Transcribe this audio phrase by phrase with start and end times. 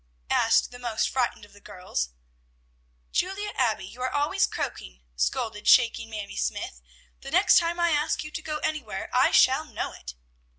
[0.31, 2.09] asked the most frightened of the girls.
[3.11, 6.79] "Julia Abbey, you are always croaking," scolded shaking Mamie Smythe.
[7.19, 10.15] "The next time I ask you to go anywhere, I shall know it!"